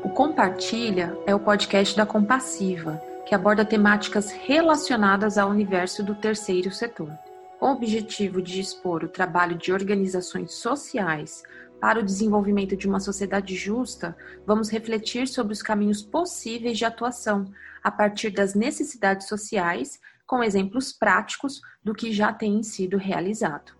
[0.00, 6.70] O Compartilha é o podcast da Compassiva, que aborda temáticas relacionadas ao universo do terceiro
[6.70, 7.10] setor.
[7.58, 11.42] Com o objetivo de expor o trabalho de organizações sociais
[11.80, 14.16] para o desenvolvimento de uma sociedade justa,
[14.46, 17.50] vamos refletir sobre os caminhos possíveis de atuação
[17.82, 23.72] a partir das necessidades sociais, com exemplos práticos do que já tem sido realizado.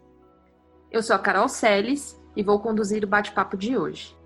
[0.91, 4.18] Eu sou a Carol Seles e vou conduzir o bate-papo de hoje.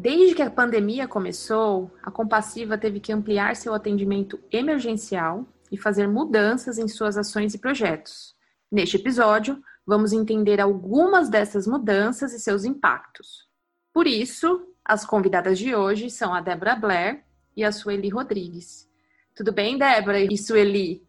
[0.00, 6.08] Desde que a pandemia começou, a Compassiva teve que ampliar seu atendimento emergencial e fazer
[6.08, 8.34] mudanças em suas ações e projetos.
[8.72, 13.46] Neste episódio, vamos entender algumas dessas mudanças e seus impactos.
[13.92, 17.22] Por isso, as convidadas de hoje são a Débora Blair
[17.54, 18.88] e a Sueli Rodrigues.
[19.34, 21.06] Tudo bem, Débora e Sueli?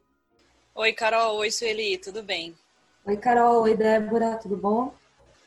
[0.76, 1.38] Oi, Carol.
[1.38, 1.98] Oi, Sueli.
[1.98, 2.54] Tudo bem?
[3.06, 3.62] Oi, Carol.
[3.62, 4.36] Oi, Débora.
[4.36, 4.94] Tudo bom?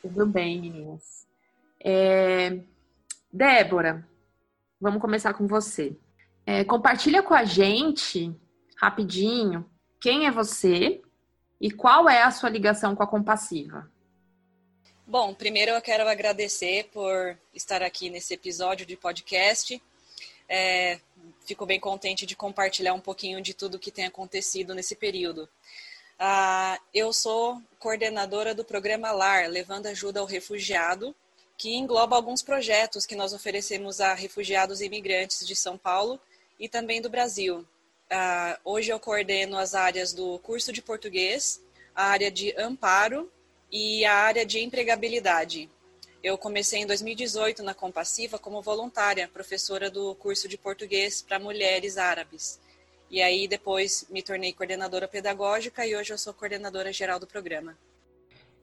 [0.00, 1.26] Tudo bem, meninas.
[1.78, 2.58] É...
[3.34, 4.08] Débora,
[4.80, 5.98] vamos começar com você.
[6.46, 8.32] É, compartilha com a gente,
[8.76, 9.68] rapidinho,
[10.00, 11.02] quem é você
[11.60, 13.90] e qual é a sua ligação com a Compassiva.
[15.04, 19.82] Bom, primeiro eu quero agradecer por estar aqui nesse episódio de podcast.
[20.48, 21.00] É,
[21.44, 25.48] fico bem contente de compartilhar um pouquinho de tudo que tem acontecido nesse período.
[26.16, 31.12] Ah, eu sou coordenadora do programa LAR, Levando Ajuda ao Refugiado,
[31.56, 36.20] que engloba alguns projetos que nós oferecemos a refugiados e imigrantes de São Paulo
[36.58, 37.58] e também do Brasil.
[37.58, 41.62] Uh, hoje eu coordeno as áreas do curso de português,
[41.94, 43.30] a área de amparo
[43.70, 45.70] e a área de empregabilidade.
[46.22, 51.98] Eu comecei em 2018 na Compassiva como voluntária, professora do curso de português para mulheres
[51.98, 52.58] árabes.
[53.10, 57.76] E aí depois me tornei coordenadora pedagógica e hoje eu sou coordenadora geral do programa.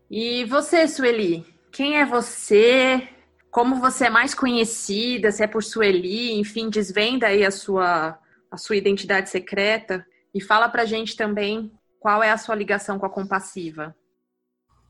[0.09, 1.45] E você, Sueli?
[1.71, 3.07] Quem é você?
[3.49, 5.31] Como você é mais conhecida?
[5.31, 6.33] Se é por Sueli?
[6.33, 8.19] Enfim, desvenda aí a sua,
[8.49, 13.05] a sua identidade secreta e fala pra gente também qual é a sua ligação com
[13.05, 13.95] a Compassiva.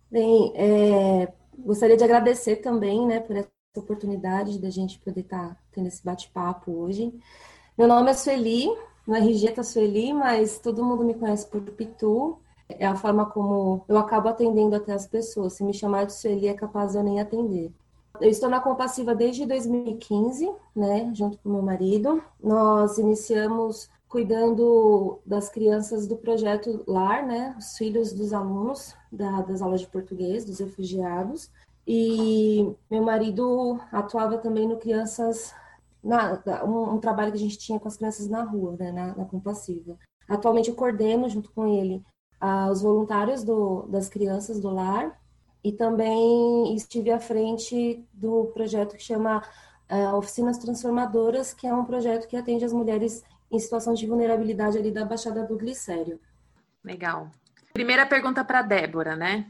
[0.09, 5.57] Bem, é, gostaria de agradecer também, né, por essa oportunidade da gente poder estar tá
[5.71, 7.13] tendo esse bate-papo hoje.
[7.77, 8.67] Meu nome é Sueli,
[9.07, 12.41] no RG tá Sueli, mas todo mundo me conhece por Pitu
[12.79, 15.53] é a forma como eu acabo atendendo até as pessoas.
[15.53, 17.71] Se me chamar de Sueli, é capaz de eu nem atender.
[18.19, 22.21] Eu estou na Compassiva desde 2015, né, junto com meu marido.
[22.43, 29.61] Nós iniciamos cuidando das crianças do projeto LAR, né, os filhos dos alunos da, das
[29.61, 31.49] aulas de português, dos refugiados.
[31.87, 35.53] E meu marido atuava também no crianças,
[36.03, 39.15] na, um, um, trabalho que a gente tinha com as crianças na rua, né, na,
[39.15, 39.97] na Compassiva.
[40.27, 42.03] Atualmente eu coordeno junto com ele
[42.41, 45.15] aos voluntários do, das crianças do lar
[45.63, 49.43] e também estive à frente do projeto que chama
[49.89, 54.77] uh, Oficinas Transformadoras, que é um projeto que atende as mulheres em situação de vulnerabilidade
[54.77, 56.19] ali da Baixada do Glicério.
[56.83, 57.29] Legal.
[57.73, 59.45] Primeira pergunta para Débora, né?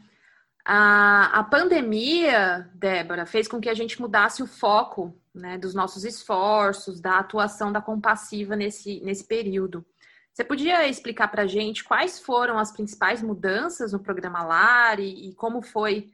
[0.65, 6.03] A, a pandemia, Débora, fez com que a gente mudasse o foco né, dos nossos
[6.03, 9.85] esforços, da atuação da compassiva nesse, nesse período.
[10.33, 15.29] Você podia explicar para a gente quais foram as principais mudanças no programa LAR e,
[15.29, 16.09] e como foi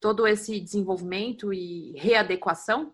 [0.00, 2.92] todo esse desenvolvimento e readequação?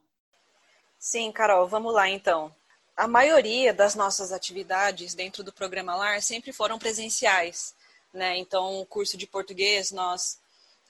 [0.99, 2.55] Sim, Carol, vamos lá então.
[2.97, 7.75] A maioria das nossas atividades dentro do programa LAR sempre foram presenciais,
[8.13, 8.37] né?
[8.37, 10.39] Então, o curso de português nós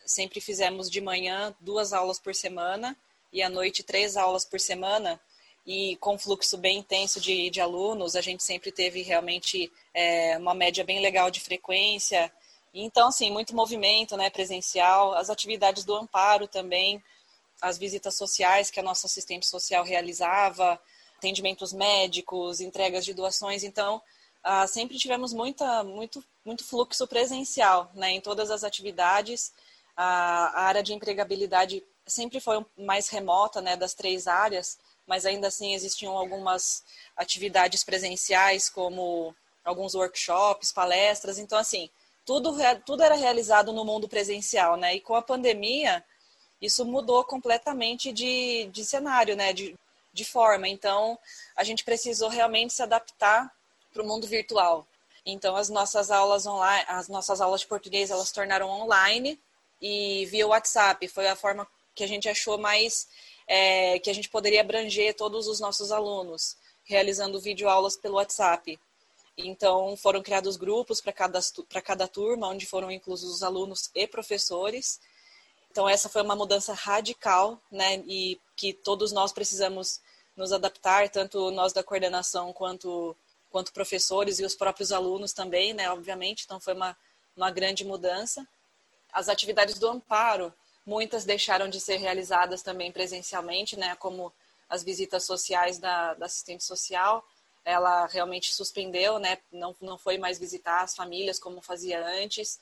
[0.04, 2.96] sempre fizemos de manhã duas aulas por semana
[3.32, 5.20] e à noite três aulas por semana
[5.66, 10.54] e com fluxo bem intenso de, de alunos, a gente sempre teve realmente é, uma
[10.54, 12.32] média bem legal de frequência.
[12.72, 17.02] Então, assim, muito movimento né, presencial, as atividades do amparo também,
[17.60, 20.80] as visitas sociais que a nossa assistente social realizava,
[21.16, 23.64] atendimentos médicos, entregas de doações.
[23.64, 24.00] Então,
[24.44, 29.52] ah, sempre tivemos muita, muito, muito fluxo presencial né, em todas as atividades.
[29.96, 35.74] a área de empregabilidade sempre foi mais remota né, das três áreas, mas ainda assim
[35.74, 36.84] existiam algumas
[37.16, 41.38] atividades presenciais, como alguns workshops, palestras.
[41.38, 41.88] Então, assim,
[42.24, 42.54] tudo,
[42.84, 44.96] tudo era realizado no mundo presencial, né?
[44.96, 46.04] E com a pandemia,
[46.60, 49.52] isso mudou completamente de, de cenário, né?
[49.52, 49.76] De,
[50.12, 50.68] de forma.
[50.68, 51.18] Então,
[51.54, 53.52] a gente precisou realmente se adaptar
[53.92, 54.86] para o mundo virtual.
[55.24, 59.40] Então, as nossas aulas online, as nossas aulas de português, elas tornaram online
[59.80, 61.06] e via WhatsApp.
[61.08, 63.08] Foi a forma que a gente achou mais
[63.46, 68.78] é, que a gente poderia abranger todos os nossos alunos, realizando videoaulas pelo WhatsApp.
[69.36, 71.40] Então, foram criados grupos para cada,
[71.84, 74.98] cada turma, onde foram inclusos os alunos e professores.
[75.76, 78.02] Então essa foi uma mudança radical, né?
[78.06, 80.00] E que todos nós precisamos
[80.34, 83.14] nos adaptar, tanto nós da coordenação quanto
[83.50, 85.90] quanto professores e os próprios alunos também, né?
[85.90, 86.96] Obviamente, então foi uma
[87.36, 88.48] uma grande mudança.
[89.12, 90.50] As atividades do amparo,
[90.86, 93.96] muitas deixaram de ser realizadas também presencialmente, né?
[93.96, 94.32] Como
[94.68, 97.26] as visitas sociais da, da assistente social,
[97.64, 99.38] ela realmente suspendeu, né?
[99.50, 102.60] Não, não foi mais visitar as famílias como fazia antes.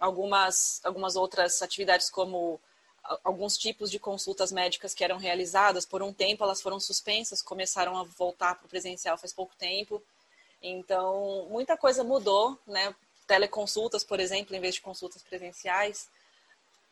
[0.00, 2.58] Algumas, algumas outras atividades, como
[3.22, 7.96] alguns tipos de consultas médicas que eram realizadas, por um tempo elas foram suspensas, começaram
[7.98, 10.02] a voltar para o presencial faz pouco tempo.
[10.62, 12.94] Então, muita coisa mudou, né?
[13.26, 16.08] Teleconsultas, por exemplo, em vez de consultas presenciais.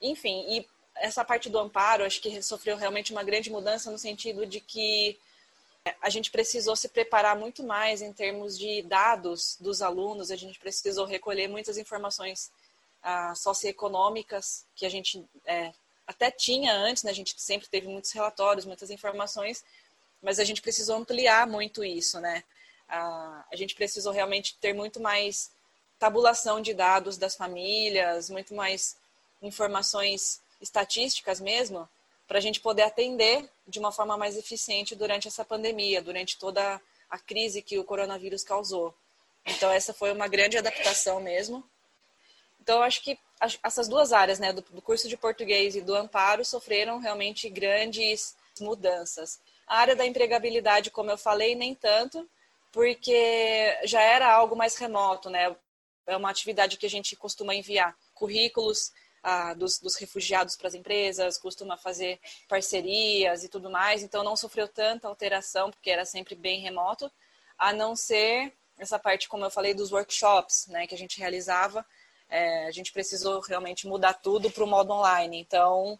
[0.01, 0.67] Enfim, e
[0.97, 5.19] essa parte do amparo, acho que sofreu realmente uma grande mudança no sentido de que
[6.01, 10.59] a gente precisou se preparar muito mais em termos de dados dos alunos, a gente
[10.59, 12.51] precisou recolher muitas informações
[13.03, 15.73] ah, socioeconômicas que a gente é,
[16.07, 17.11] até tinha antes, né?
[17.11, 19.65] a gente sempre teve muitos relatórios, muitas informações,
[20.21, 22.45] mas a gente precisou ampliar muito isso, né?
[22.89, 25.51] Ah, a gente precisou realmente ter muito mais
[25.99, 28.97] tabulação de dados das famílias, muito mais
[29.43, 31.89] informações estatísticas mesmo,
[32.27, 36.81] para a gente poder atender de uma forma mais eficiente durante essa pandemia, durante toda
[37.11, 38.95] a crise que o coronavírus causou.
[39.45, 41.65] Então, essa foi uma grande adaptação mesmo.
[42.61, 43.19] Então, acho que
[43.63, 49.41] essas duas áreas, né, do, curso de português e do amparo, sofreram realmente grandes mudanças.
[49.67, 52.29] A área da empregabilidade, como eu falei, nem tanto,
[52.71, 55.57] porque já era algo mais remoto, né?
[56.07, 58.93] É uma atividade que a gente costuma enviar currículos
[59.23, 62.19] ah, dos, dos, refugiados para as empresas, costuma fazer
[62.49, 67.11] parcerias e tudo mais, então não sofreu tanta alteração, porque era sempre bem remoto,
[67.59, 71.85] a não ser essa parte, como eu falei, dos workshops né, que a gente realizava.
[72.29, 75.39] É, a gente precisou realmente mudar tudo para o modo online.
[75.39, 75.99] Então,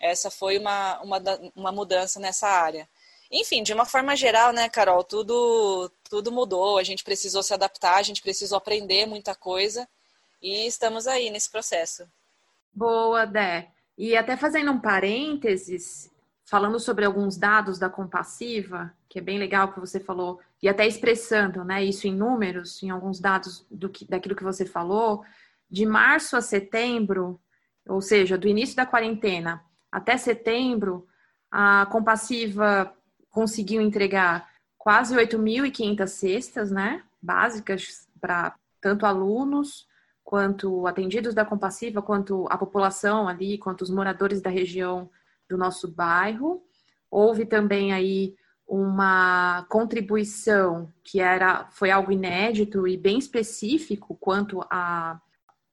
[0.00, 1.22] essa foi uma, uma,
[1.54, 2.88] uma mudança nessa área.
[3.30, 7.96] Enfim, de uma forma geral, né, Carol, tudo, tudo mudou, a gente precisou se adaptar,
[7.96, 9.88] a gente precisou aprender muita coisa
[10.40, 12.08] e estamos aí nesse processo.
[12.76, 13.70] Boa, Dé.
[13.96, 16.12] E até fazendo um parênteses,
[16.44, 20.86] falando sobre alguns dados da compassiva, que é bem legal que você falou, e até
[20.86, 25.24] expressando né, isso em números, em alguns dados do que, daquilo que você falou,
[25.70, 27.40] de março a setembro,
[27.88, 31.08] ou seja, do início da quarentena até setembro,
[31.50, 32.94] a compassiva
[33.30, 39.88] conseguiu entregar quase 8.500 cestas, né, básicas para tanto alunos
[40.26, 45.08] quanto atendidos da compassiva, quanto a população ali, quanto os moradores da região
[45.48, 46.64] do nosso bairro.
[47.08, 48.34] Houve também aí
[48.66, 55.20] uma contribuição que era foi algo inédito e bem específico quanto a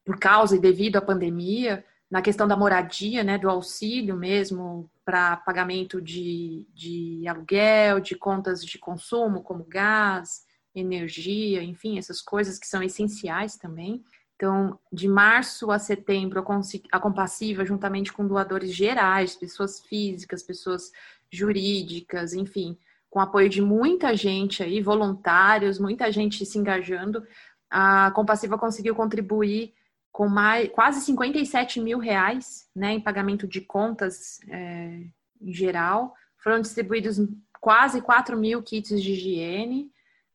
[0.06, 5.38] por causa e devido à pandemia na questão da moradia, né, do auxílio mesmo para
[5.38, 10.46] pagamento de, de aluguel, de contas de consumo como gás,
[10.76, 14.04] energia, enfim, essas coisas que são essenciais também.
[14.44, 16.44] Então, de março a setembro,
[16.92, 20.92] a Compassiva, juntamente com doadores gerais, pessoas físicas, pessoas
[21.32, 22.78] jurídicas, enfim,
[23.10, 27.26] com apoio de muita gente aí, voluntários, muita gente se engajando,
[27.70, 29.74] a Compassiva conseguiu contribuir
[30.12, 35.06] com mais, quase 57 mil reais né, em pagamento de contas é,
[35.42, 36.14] em geral.
[36.38, 37.18] Foram distribuídos
[37.62, 39.90] quase 4 mil kits de higiene.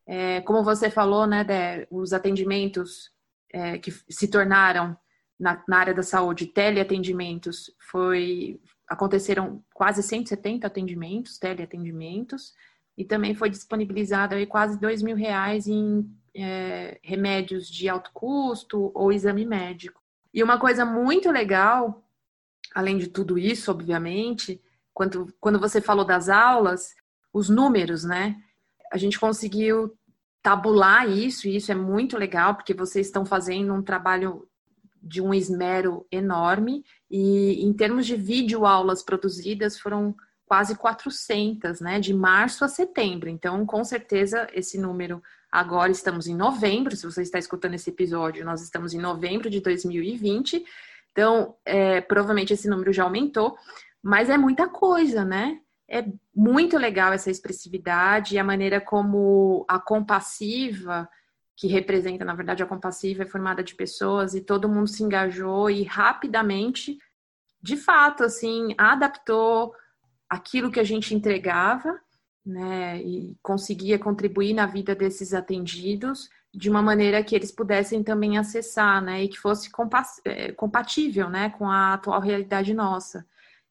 [0.06, 1.44] É, como você falou, né,
[1.90, 3.12] os atendimentos
[3.52, 4.97] é, que se tornaram
[5.38, 12.55] na, na, área da saúde teleatendimentos foi aconteceram quase 170 atendimentos, teleatendimentos,
[12.97, 18.90] e também foi disponibilizado aí quase dois mil reais em é, remédios de alto custo
[18.95, 20.00] ou exame médico.
[20.33, 22.02] E uma coisa muito legal,
[22.75, 24.61] além de tudo isso, obviamente,
[24.95, 26.95] quando, quando você falou das aulas,
[27.33, 28.37] os números, né?
[28.90, 29.98] A gente conseguiu
[30.42, 34.49] tabular isso, e isso é muito legal, porque vocês estão fazendo um trabalho
[35.02, 40.14] de um esmero enorme, e em termos de vídeo aulas produzidas, foram
[40.47, 43.28] quase 400, né, de março a setembro.
[43.28, 48.45] Então, com certeza, esse número, agora estamos em novembro, se você está escutando esse episódio,
[48.45, 50.64] nós estamos em novembro de 2020,
[51.12, 53.57] então, é, provavelmente esse número já aumentou,
[54.02, 55.61] mas é muita coisa, né?
[55.88, 56.04] É
[56.35, 61.09] muito legal essa expressividade e a maneira como a compassiva,
[61.57, 65.68] que representa, na verdade, a compassiva é formada de pessoas e todo mundo se engajou
[65.68, 66.99] e rapidamente,
[67.61, 69.75] de fato, assim, adaptou
[70.28, 71.99] aquilo que a gente entregava,
[72.47, 78.38] né, e conseguia contribuir na vida desses atendidos de uma maneira que eles pudessem também
[78.38, 79.68] acessar, né, e que fosse
[80.25, 83.26] é, compatível, né, com a atual realidade nossa.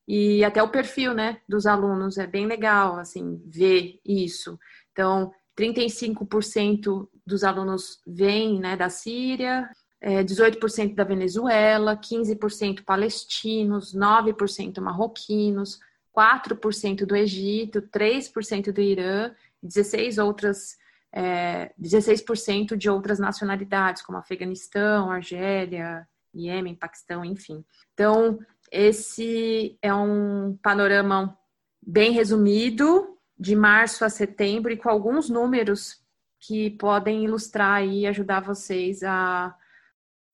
[0.08, 4.58] E até o perfil, né, dos alunos é bem legal, assim, ver isso.
[4.92, 9.70] Então, 35% dos alunos vêm, né, da Síria,
[10.02, 15.80] 18% é, da Venezuela, 15% palestinos, 9% marroquinos,
[16.16, 20.78] 4% do Egito, 3% do Irã, 16 outras
[21.12, 27.66] é, 16% de outras nacionalidades, como Afeganistão, Argélia, Iêmen, Paquistão, enfim.
[27.94, 28.40] Então,
[28.72, 31.38] esse é um panorama
[31.82, 36.02] bem resumido, de março a setembro, e com alguns números
[36.40, 39.56] que podem ilustrar e ajudar vocês a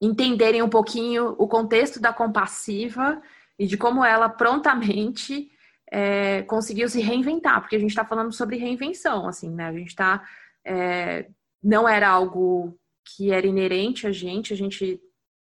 [0.01, 3.21] entenderem um pouquinho o contexto da compassiva
[3.57, 5.49] e de como ela prontamente
[5.89, 9.67] é, conseguiu se reinventar, porque a gente está falando sobre reinvenção, assim, né?
[9.67, 10.23] A gente está
[10.65, 11.27] é,
[11.61, 14.99] não era algo que era inerente a gente, a gente,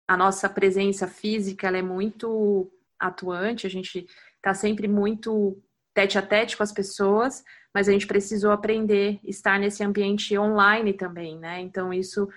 [0.06, 5.62] a nossa presença física ela é muito atuante, a gente está sempre muito
[5.94, 7.42] tete a tete com as pessoas,
[7.74, 11.60] mas a gente precisou aprender a estar nesse ambiente online também, né?
[11.60, 12.28] Então isso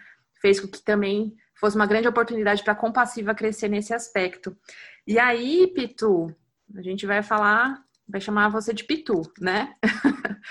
[0.41, 4.57] fez com que também fosse uma grande oportunidade para a Compassiva crescer nesse aspecto.
[5.05, 6.35] E aí, Pitu,
[6.75, 9.75] a gente vai falar, vai chamar você de Pitu, né?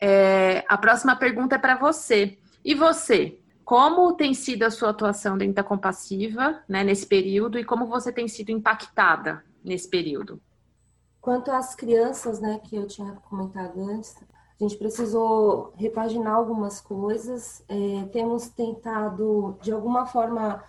[0.00, 2.38] É, a próxima pergunta é para você.
[2.64, 3.40] E você?
[3.64, 8.12] Como tem sido a sua atuação dentro da Compassiva né, nesse período e como você
[8.12, 10.40] tem sido impactada nesse período?
[11.20, 14.16] Quanto às crianças, né, que eu tinha comentado antes,
[14.60, 17.62] a gente precisou repaginar algumas coisas.
[17.68, 20.64] É, temos tentado, de alguma forma,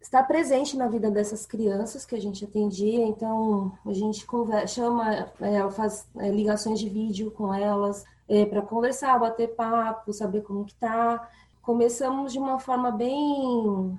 [0.00, 3.04] estar presente na vida dessas crianças que a gente atendia.
[3.06, 8.62] Então, a gente conversa, chama, é, faz é, ligações de vídeo com elas, é, para
[8.62, 11.28] conversar, bater papo, saber como que tá.
[11.60, 13.98] Começamos de uma forma bem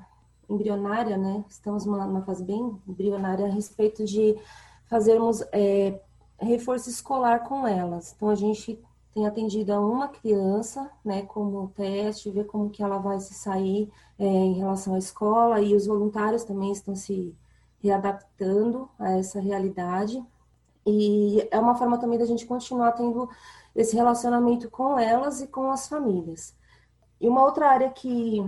[0.50, 1.44] embrionária, né?
[1.50, 4.38] Estamos numa, fase bem embrionária a respeito de
[4.86, 6.00] fazermos é,
[6.40, 8.14] reforço escolar com elas.
[8.16, 8.80] Então a gente
[9.14, 13.92] tem atendido a uma criança, né, como teste, ver como que ela vai se sair
[14.20, 17.36] é, em relação à escola e os voluntários também estão se
[17.82, 20.24] readaptando a essa realidade.
[20.86, 23.30] E é uma forma também da gente continuar tendo
[23.76, 26.56] esse relacionamento com elas e com as famílias.
[27.20, 28.44] E uma outra área que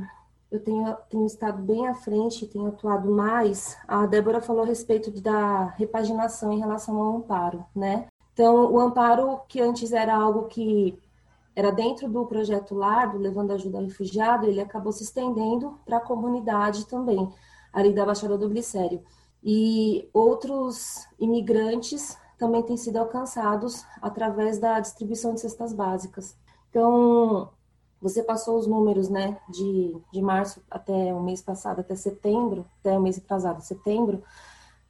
[0.51, 5.11] eu tenho, tenho estado bem à frente, tenho atuado mais, a Débora falou a respeito
[5.21, 8.07] da repaginação em relação ao amparo, né?
[8.33, 10.97] Então, o amparo, que antes era algo que
[11.55, 15.97] era dentro do projeto LAR, do Levando Ajuda ao Refugiado, ele acabou se estendendo para
[15.97, 17.29] a comunidade também,
[17.73, 19.03] ali da Baixada do Glicério.
[19.43, 26.35] E outros imigrantes também têm sido alcançados através da distribuição de cestas básicas.
[26.69, 27.49] Então,
[28.01, 32.97] você passou os números, né, de, de março até o mês passado, até setembro, até
[32.97, 34.23] o mês atrasado, setembro,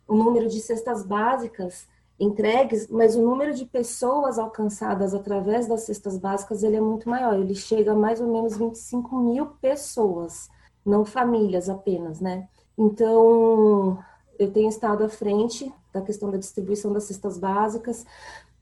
[0.08, 1.88] o número de cestas básicas
[2.20, 7.40] entregues, mas o número de pessoas alcançadas através das cestas básicas, ele é muito maior,
[7.40, 10.50] ele chega a mais ou menos 25 mil pessoas,
[10.86, 12.48] não famílias apenas, né?
[12.78, 13.98] Então,
[14.38, 18.06] eu tenho estado à frente da questão da distribuição das cestas básicas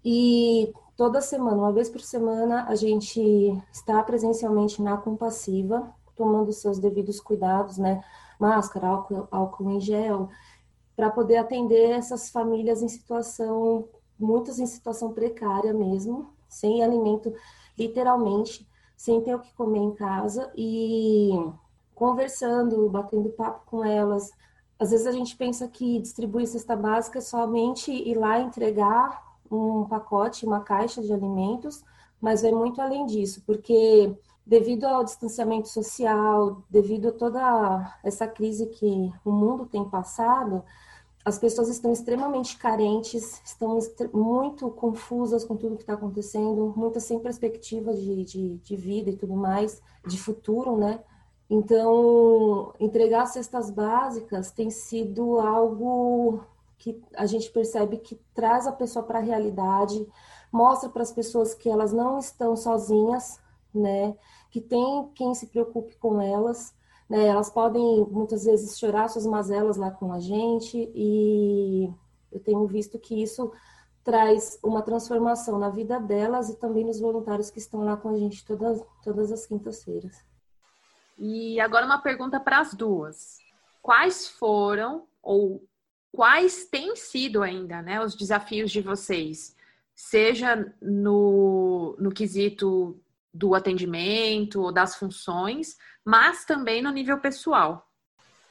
[0.05, 3.21] e toda semana, uma vez por semana, a gente
[3.71, 8.03] está presencialmente na compassiva, tomando seus devidos cuidados, né?
[8.39, 10.27] Máscara, álcool, álcool em gel,
[10.95, 13.87] para poder atender essas famílias em situação,
[14.19, 17.31] muitas em situação precária mesmo, sem alimento,
[17.77, 21.29] literalmente, sem ter o que comer em casa e
[21.93, 24.31] conversando, batendo papo com elas,
[24.79, 29.85] às vezes a gente pensa que distribuir cesta básica é somente ir lá entregar um
[29.85, 31.83] pacote, uma caixa de alimentos,
[32.19, 38.67] mas é muito além disso, porque devido ao distanciamento social, devido a toda essa crise
[38.67, 40.63] que o mundo tem passado,
[41.25, 43.77] as pessoas estão extremamente carentes, estão
[44.13, 49.17] muito confusas com tudo que está acontecendo, muitas sem perspectiva de, de, de vida e
[49.17, 51.01] tudo mais, de futuro, né?
[51.49, 56.41] Então, entregar cestas básicas tem sido algo
[56.93, 60.07] que a gente percebe que traz a pessoa para a realidade,
[60.51, 63.39] mostra para as pessoas que elas não estão sozinhas,
[63.73, 64.15] né?
[64.49, 66.73] Que tem quem se preocupe com elas,
[67.09, 67.27] né?
[67.27, 71.91] Elas podem muitas vezes chorar suas mazelas lá com a gente e
[72.31, 73.51] eu tenho visto que isso
[74.03, 78.17] traz uma transformação na vida delas e também nos voluntários que estão lá com a
[78.17, 80.25] gente todas, todas as quintas-feiras.
[81.17, 83.39] E agora uma pergunta para as duas.
[83.81, 85.66] Quais foram ou
[86.17, 89.55] quais têm sido ainda, né, os desafios de vocês,
[89.93, 92.99] seja no, no quesito
[93.31, 97.87] do atendimento ou das funções, mas também no nível pessoal.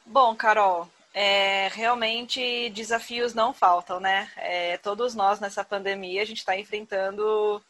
[0.05, 4.31] Bom, Carol, é, realmente desafios não faltam, né?
[4.37, 7.61] É, todos nós nessa pandemia a gente está enfrentando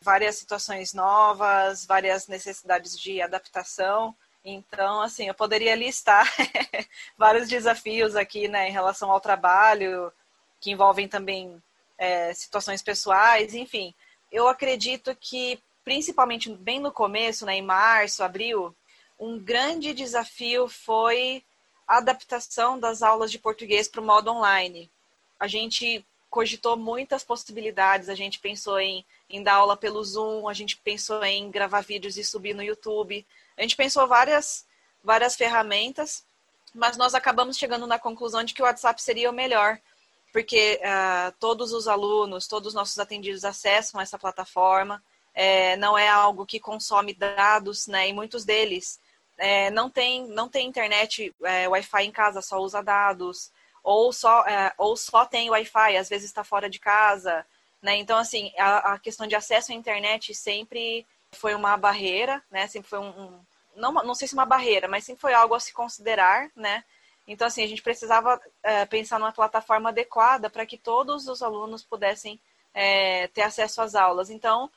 [0.00, 4.16] várias situações novas, várias necessidades de adaptação.
[4.44, 6.30] Então, assim, eu poderia listar
[7.16, 10.12] vários desafios aqui, né, em relação ao trabalho,
[10.60, 11.62] que envolvem também
[11.96, 13.94] é, situações pessoais, enfim.
[14.30, 18.74] Eu acredito que, principalmente bem no começo, né, em março, abril,
[19.18, 21.42] um grande desafio foi
[21.86, 24.90] a adaptação das aulas de português para o modo online.
[25.38, 30.52] A gente cogitou muitas possibilidades, a gente pensou em, em dar aula pelo Zoom, a
[30.52, 33.24] gente pensou em gravar vídeos e subir no YouTube,
[33.56, 34.66] a gente pensou várias,
[35.02, 36.24] várias ferramentas,
[36.74, 39.78] mas nós acabamos chegando na conclusão de que o WhatsApp seria o melhor,
[40.32, 45.02] porque uh, todos os alunos, todos os nossos atendidos acessam essa plataforma,
[45.34, 48.08] é, não é algo que consome dados, né?
[48.08, 49.00] E muitos deles
[49.36, 53.50] é, não tem não tem internet, é, Wi-Fi em casa, só usa dados,
[53.82, 57.44] ou só é, ou só tem Wi-Fi, às vezes está fora de casa,
[57.82, 57.96] né?
[57.96, 62.66] Então assim a, a, questão de acesso à internet sempre foi uma barreira, né?
[62.66, 63.40] Sempre foi um, um
[63.76, 66.84] não não sei se uma barreira, mas sempre foi algo a se considerar, né?
[67.26, 71.82] Então, assim, a gente precisava é, pensar numa plataforma adequada para que todos os alunos
[71.82, 72.38] pudessem
[72.74, 74.28] é, ter acesso às aulas.
[74.28, 74.70] Então,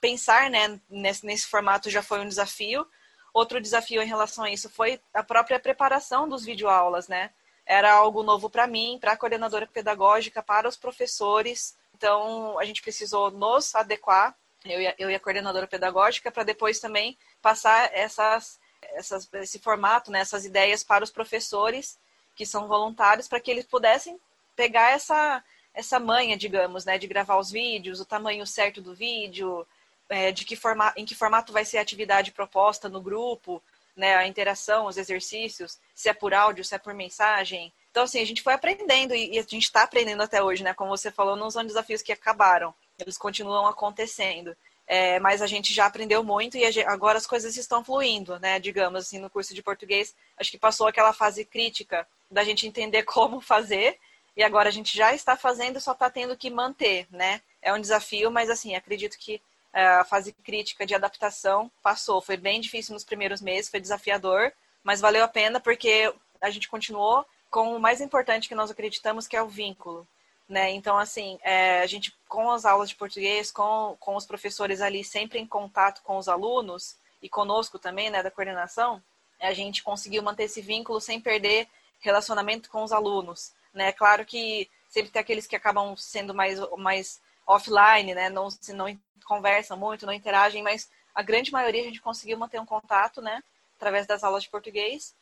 [0.00, 2.86] pensar né, nesse, nesse formato já foi um desafio.
[3.32, 7.30] Outro desafio em relação a isso foi a própria preparação dos videoaulas, né?
[7.64, 11.76] Era algo novo para mim, para a coordenadora pedagógica, para os professores.
[11.94, 16.44] Então, a gente precisou nos adequar, eu e a, eu e a coordenadora pedagógica, para
[16.44, 18.60] depois também passar essas
[18.94, 21.98] essas, esse formato, né, essas ideias para os professores
[22.34, 24.18] que são voluntários, para que eles pudessem
[24.56, 25.42] pegar essa,
[25.74, 29.66] essa manha, digamos, né, de gravar os vídeos, o tamanho certo do vídeo,
[30.08, 33.62] é, de que forma, em que formato vai ser a atividade proposta no grupo,
[33.96, 37.72] né, a interação, os exercícios, se é por áudio, se é por mensagem.
[37.90, 40.72] Então, assim, a gente foi aprendendo e, e a gente está aprendendo até hoje, né?
[40.72, 44.56] Como você falou, não são desafios que acabaram, eles continuam acontecendo.
[44.86, 48.58] É, mas a gente já aprendeu muito e gente, agora as coisas estão fluindo, né?
[48.58, 53.02] Digamos assim, no curso de português, acho que passou aquela fase crítica da gente entender
[53.04, 53.98] como fazer
[54.36, 57.40] e agora a gente já está fazendo, só está tendo que manter, né?
[57.60, 59.40] É um desafio, mas assim, acredito que
[59.72, 62.20] é, a fase crítica de adaptação passou.
[62.20, 66.68] Foi bem difícil nos primeiros meses, foi desafiador, mas valeu a pena porque a gente
[66.68, 70.06] continuou com o mais importante que nós acreditamos, que é o vínculo.
[70.48, 70.70] Né?
[70.72, 75.02] Então, assim, é, a gente, com as aulas de português, com, com os professores ali
[75.02, 79.02] sempre em contato com os alunos e conosco também, né, da coordenação,
[79.40, 81.68] a gente conseguiu manter esse vínculo sem perder
[82.00, 83.52] relacionamento com os alunos.
[83.72, 83.92] Né?
[83.92, 88.28] Claro que sempre tem aqueles que acabam sendo mais, mais offline, né?
[88.28, 92.66] não, não conversam muito, não interagem, mas a grande maioria a gente conseguiu manter um
[92.66, 93.42] contato né?
[93.76, 95.14] através das aulas de português.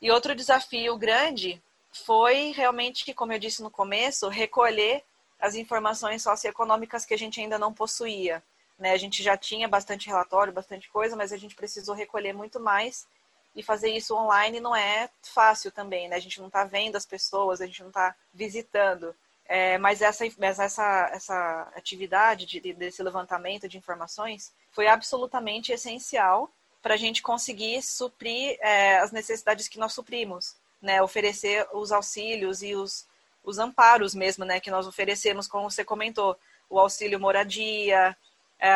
[0.00, 1.60] E outro desafio grande
[1.92, 5.04] foi realmente, como eu disse no começo, recolher
[5.38, 8.42] as informações socioeconômicas que a gente ainda não possuía.
[8.78, 8.92] Né?
[8.92, 13.06] A gente já tinha bastante relatório, bastante coisa, mas a gente precisou recolher muito mais
[13.54, 16.16] e fazer isso online não é fácil também, né?
[16.16, 19.14] A gente não está vendo as pessoas, a gente não está visitando.
[19.46, 26.94] É, mas essa, essa, essa atividade de, desse levantamento de informações foi absolutamente essencial para
[26.94, 32.74] a gente conseguir suprir é, as necessidades que nós suprimos né, oferecer os auxílios e
[32.74, 33.06] os,
[33.44, 36.36] os amparos mesmo, né, que nós oferecemos, como você comentou,
[36.70, 38.16] o auxílio moradia,
[38.58, 38.70] é,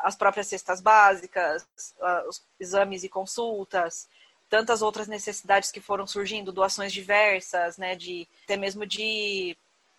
[0.00, 1.66] as próprias cestas básicas,
[2.28, 4.08] os exames e consultas,
[4.48, 9.56] tantas outras necessidades que foram surgindo, doações diversas, né, de até mesmo de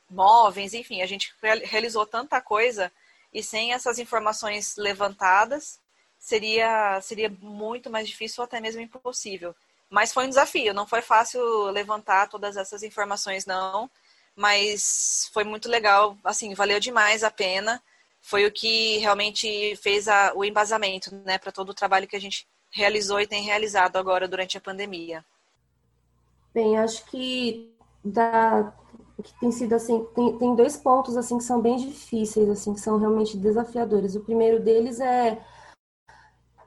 [0.10, 2.92] móveis, enfim, a gente realizou tanta coisa
[3.34, 5.80] e sem essas informações levantadas
[6.20, 9.56] seria seria muito mais difícil ou até mesmo impossível.
[9.92, 13.92] Mas foi um desafio, não foi fácil levantar todas essas informações, não.
[14.34, 17.84] Mas foi muito legal, assim, valeu demais a pena.
[18.22, 22.22] Foi o que realmente fez a, o embasamento, né, para todo o trabalho que a
[22.22, 25.26] gente realizou e tem realizado agora durante a pandemia.
[26.54, 28.74] Bem, acho que da,
[29.22, 32.80] que tem sido assim, tem, tem dois pontos assim que são bem difíceis, assim, que
[32.80, 34.16] são realmente desafiadores.
[34.16, 35.38] O primeiro deles é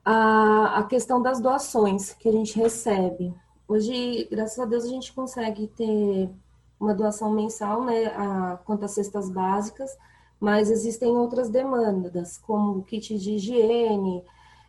[0.04, 3.34] a, a questão das doações que a gente recebe.
[3.66, 6.30] Hoje, graças a Deus, a gente consegue ter
[6.78, 9.96] uma doação mensal, né, a, quanto às cestas básicas,
[10.38, 14.22] mas existem outras demandas, como kit de higiene,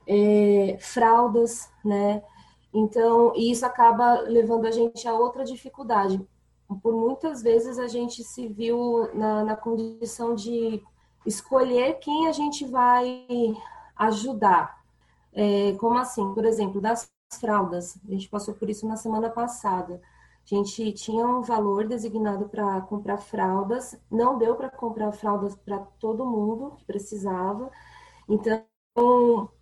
[0.08, 2.24] é, fraldas, né?
[2.74, 6.26] Então, isso acaba levando a gente a outra dificuldade.
[6.82, 10.82] Por muitas vezes a gente se viu na, na condição de
[11.26, 13.26] escolher quem a gente vai
[13.96, 14.75] ajudar.
[15.36, 16.34] É, como assim?
[16.34, 17.98] Por exemplo, das fraldas.
[18.08, 20.02] A gente passou por isso na semana passada.
[20.46, 25.80] A gente tinha um valor designado para comprar fraldas, não deu para comprar fraldas para
[26.00, 27.72] todo mundo que precisava.
[28.30, 28.64] Então,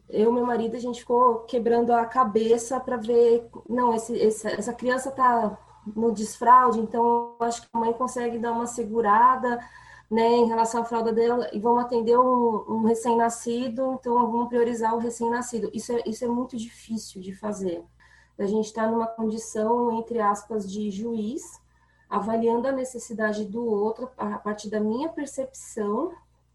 [0.09, 4.47] eu e meu marido, a gente ficou quebrando a cabeça para ver, não, esse, esse,
[4.47, 5.57] essa criança está
[5.95, 9.59] no desfraude, então acho que a mãe consegue dar uma segurada,
[10.09, 14.95] né, em relação à fralda dela e vamos atender um, um recém-nascido, então vamos priorizar
[14.95, 15.69] o recém-nascido.
[15.73, 17.83] Isso é, isso é muito difícil de fazer
[18.37, 21.61] a gente está numa condição, entre aspas, de juiz,
[22.09, 26.13] avaliando a necessidade do outro a partir da minha percepção,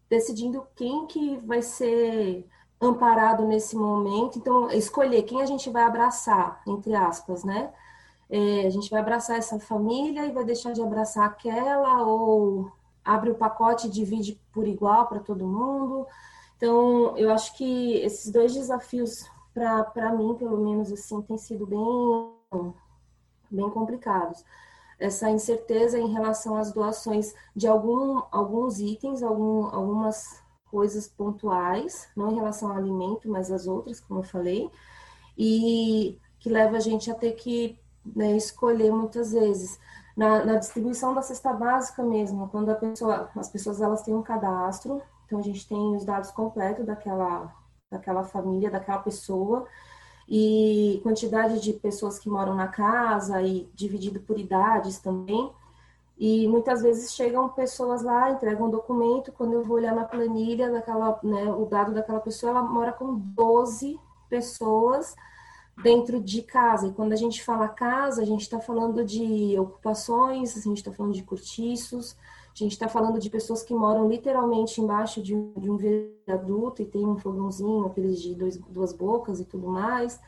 [0.09, 2.45] decidindo quem que vai ser
[2.81, 4.37] amparado nesse momento.
[4.37, 7.71] Então, escolher quem a gente vai abraçar, entre aspas, né?
[8.29, 12.71] É, a gente vai abraçar essa família e vai deixar de abraçar aquela, ou
[13.03, 16.05] abre o pacote e divide por igual para todo mundo.
[16.57, 22.73] Então, eu acho que esses dois desafios para mim, pelo menos assim, tem sido bem,
[23.49, 24.43] bem complicados.
[24.99, 32.31] Essa incerteza em relação às doações de algum, alguns itens, algum, algumas coisas pontuais, não
[32.31, 34.69] em relação ao alimento, mas as outras, como eu falei,
[35.37, 39.79] e que leva a gente a ter que né, escolher muitas vezes.
[40.15, 44.21] Na, na, distribuição da cesta básica mesmo, quando a pessoa, as pessoas elas têm um
[44.21, 47.53] cadastro, então a gente tem os dados completos daquela
[47.91, 49.65] daquela família, daquela pessoa,
[50.27, 55.51] e quantidade de pessoas que moram na casa e dividido por idades também.
[56.19, 60.71] E muitas vezes chegam pessoas lá, entregam um documento, quando eu vou olhar na planilha
[60.71, 65.15] daquela, né, o dado daquela pessoa, ela mora com 12 pessoas
[65.81, 66.87] dentro de casa.
[66.87, 70.91] E quando a gente fala casa, a gente está falando de ocupações, a gente está
[70.91, 72.15] falando de cortiços,
[72.53, 76.85] a gente está falando de pessoas que moram literalmente embaixo de, de um viaduto e
[76.85, 80.19] tem um fogãozinho, aqueles de dois, duas bocas e tudo mais,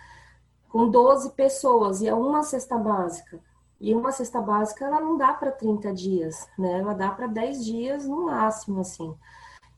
[0.69, 3.39] com 12 pessoas e é uma cesta básica.
[3.79, 6.79] E uma cesta básica, ela não dá para 30 dias, né?
[6.79, 9.11] Ela dá para 10 dias no máximo, assim.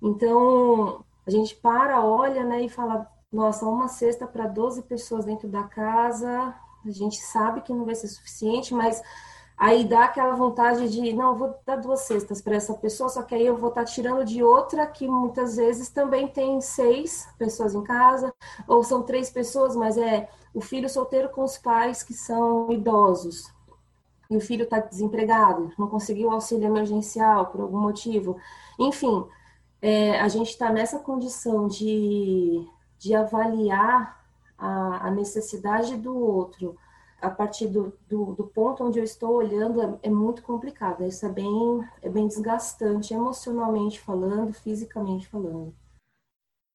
[0.01, 5.49] Então, a gente para, olha, né, e fala, nossa, uma cesta para 12 pessoas dentro
[5.49, 9.01] da casa, a gente sabe que não vai ser suficiente, mas
[9.57, 13.35] Aí dá aquela vontade de, não, vou dar duas cestas para essa pessoa, só que
[13.35, 17.75] aí eu vou estar tá tirando de outra que muitas vezes também tem seis pessoas
[17.75, 18.33] em casa,
[18.67, 23.53] ou são três pessoas, mas é o filho solteiro com os pais que são idosos.
[24.29, 28.37] E o filho está desempregado, não conseguiu auxílio emergencial por algum motivo.
[28.79, 29.25] Enfim,
[29.81, 32.67] é, a gente está nessa condição de,
[33.03, 34.23] de avaliar
[34.57, 36.77] a, a necessidade do outro
[37.21, 41.05] a partir do, do, do, ponto onde eu estou olhando é, é, muito complicado.
[41.05, 45.73] Isso é bem, é bem desgastante, emocionalmente falando, fisicamente falando.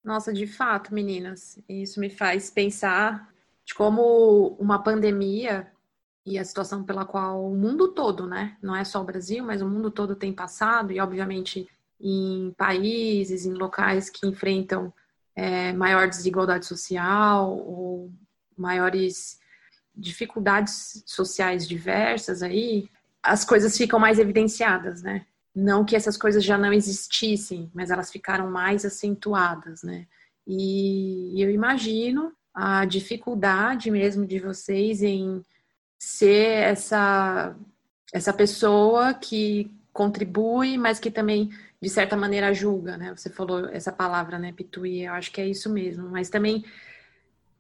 [0.04, 3.30] Nossa, de fato, meninas, isso me faz pensar
[3.64, 5.70] de como uma pandemia
[6.24, 9.62] e a situação pela qual o mundo todo, né, não é só o Brasil, mas
[9.62, 11.68] o mundo todo tem passado, e obviamente
[12.00, 14.92] em países, em locais que enfrentam
[15.38, 18.10] é, maior desigualdade social ou
[18.56, 19.38] maiores
[19.94, 22.88] dificuldades sociais diversas aí,
[23.22, 25.24] as coisas ficam mais evidenciadas, né?
[25.54, 30.08] Não que essas coisas já não existissem, mas elas ficaram mais acentuadas, né?
[30.44, 35.40] E eu imagino a dificuldade mesmo de vocês em
[35.96, 37.54] ser essa
[38.12, 43.14] essa pessoa que contribui, mas que também de certa maneira julga, né?
[43.16, 46.64] Você falou essa palavra, né, Pituí, eu acho que é isso mesmo, mas também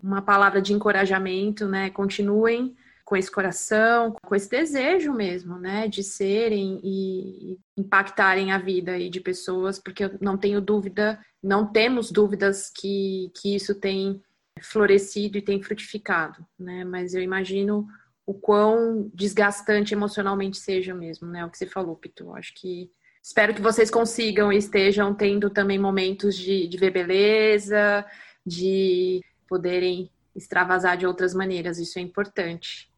[0.02, 1.90] uma palavra de encorajamento, né?
[1.90, 2.76] Continuem
[3.08, 9.08] com esse coração, com esse desejo mesmo, né, de serem e impactarem a vida aí
[9.08, 14.22] de pessoas, porque eu não tenho dúvida, não temos dúvidas que, que isso tem
[14.60, 17.88] florescido e tem frutificado, né, mas eu imagino
[18.26, 22.90] o quão desgastante emocionalmente seja mesmo, né, o que você falou, Pitu, acho que
[23.22, 28.04] espero que vocês consigam e estejam tendo também momentos de, de ver beleza,
[28.44, 31.78] de poderem extravasar de outras maneiras.
[31.78, 32.90] Isso é importante.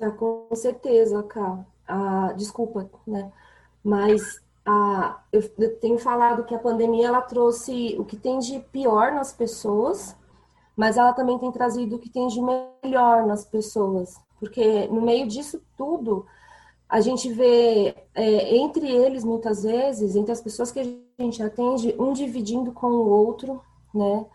[0.00, 1.64] Ah, com certeza, Ká.
[1.86, 3.30] Ah, desculpa, né?
[3.82, 5.42] Mas ah, eu
[5.80, 10.16] tenho falado que a pandemia ela trouxe o que tem de pior nas pessoas,
[10.76, 14.20] mas ela também tem trazido o que tem de melhor nas pessoas.
[14.38, 16.26] Porque no meio disso tudo,
[16.90, 21.94] a gente vê é, entre eles, muitas vezes, entre as pessoas que a gente atende,
[21.98, 23.62] um dividindo com o outro,
[23.94, 24.26] né?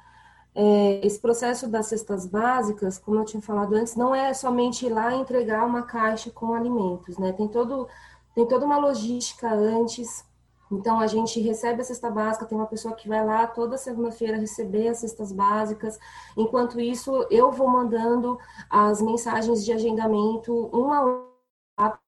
[0.55, 4.89] É, esse processo das cestas básicas, como eu tinha falado antes, não é somente ir
[4.89, 7.33] lá entregar uma caixa com alimentos, né?
[7.33, 7.87] Tem, todo,
[8.33, 10.25] tem toda uma logística antes,
[10.71, 14.37] Então a gente recebe a cesta básica, tem uma pessoa que vai lá toda segunda-feira
[14.37, 15.99] receber as cestas básicas.
[16.35, 18.37] Enquanto isso, eu vou mandando
[18.69, 20.97] as mensagens de agendamento uma
[21.77, 22.04] a uma.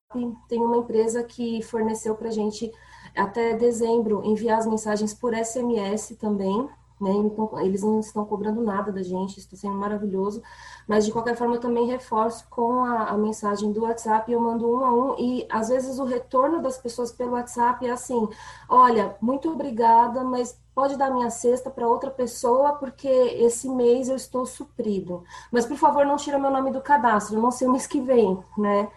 [0.48, 2.72] Tem uma empresa que forneceu para a gente
[3.14, 7.12] até dezembro enviar as mensagens por SMS também, né?
[7.12, 10.42] Então, eles não estão cobrando nada da gente, está sendo maravilhoso.
[10.88, 14.84] Mas, de qualquer forma, também reforço com a, a, mensagem do WhatsApp, eu mando um
[14.86, 18.30] a um, e às vezes o retorno das pessoas pelo WhatsApp é assim:
[18.70, 24.16] olha, muito obrigada, mas pode dar minha cesta para outra pessoa, porque esse mês eu
[24.16, 25.24] estou suprido.
[25.52, 28.00] Mas, por favor, não tira meu nome do cadastro, eu não sei o mês que
[28.00, 28.90] vem, né?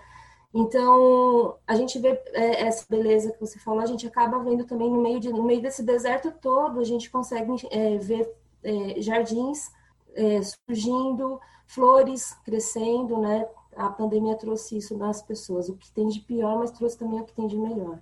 [0.52, 4.90] Então, a gente vê é, essa beleza que você falou, a gente acaba vendo também
[4.90, 9.70] no meio, de, no meio desse deserto todo, a gente consegue é, ver é, jardins
[10.14, 13.48] é, surgindo, flores crescendo, né?
[13.76, 17.24] A pandemia trouxe isso nas pessoas, o que tem de pior, mas trouxe também o
[17.24, 18.00] que tem de melhor.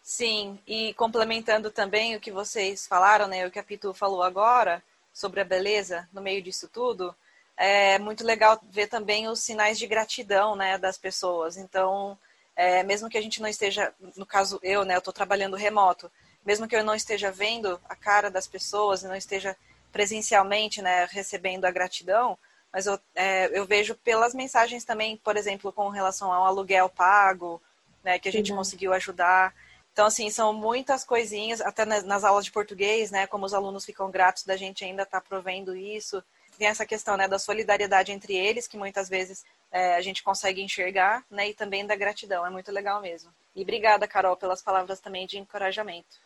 [0.00, 4.82] Sim, e complementando também o que vocês falaram, né, o que a Pitu falou agora
[5.12, 7.14] sobre a beleza no meio disso tudo,
[7.58, 11.56] é muito legal ver também os sinais de gratidão né, das pessoas.
[11.56, 12.16] Então,
[12.54, 16.10] é, mesmo que a gente não esteja, no caso eu, né, eu estou trabalhando remoto,
[16.46, 19.56] mesmo que eu não esteja vendo a cara das pessoas, não esteja
[19.90, 22.38] presencialmente né, recebendo a gratidão,
[22.72, 27.60] mas eu, é, eu vejo pelas mensagens também, por exemplo, com relação ao aluguel pago,
[28.04, 28.58] né, que a gente uhum.
[28.58, 29.52] conseguiu ajudar.
[29.92, 33.84] Então, assim, são muitas coisinhas, até nas, nas, aulas de português, né, como os alunos
[33.84, 36.22] ficam gratos da gente ainda estar tá provendo isso
[36.58, 40.60] tem essa questão né, da solidariedade entre eles, que muitas vezes é, a gente consegue
[40.60, 42.44] enxergar, né, e também da gratidão.
[42.44, 43.30] É muito legal mesmo.
[43.54, 46.16] E obrigada, Carol, pelas palavras também de encorajamento.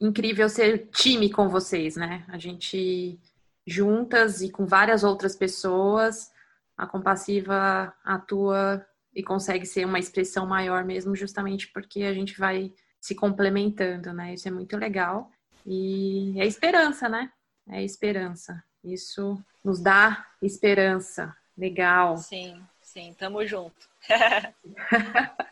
[0.00, 2.24] Incrível ser time com vocês, né?
[2.28, 3.18] A gente
[3.66, 6.30] juntas e com várias outras pessoas,
[6.76, 12.72] a compassiva atua e consegue ser uma expressão maior mesmo, justamente porque a gente vai
[13.00, 14.34] se complementando, né?
[14.34, 15.30] Isso é muito legal.
[15.64, 17.30] E é esperança, né?
[17.68, 18.62] É esperança.
[18.84, 21.34] Isso nos dá esperança.
[21.56, 22.18] Legal.
[22.18, 23.88] Sim, sim, tamo junto.